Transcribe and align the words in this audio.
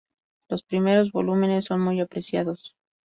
Los 0.49 0.63
primeros 0.63 1.11
volúmenes 1.11 1.65
son 1.65 1.79
muy 1.81 2.01
apreciados. 2.01 2.75